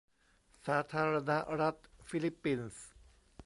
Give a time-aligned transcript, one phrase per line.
[0.65, 1.31] สาธารณ
[1.61, 1.75] รัฐ
[2.09, 2.87] ฟิลิปปินส์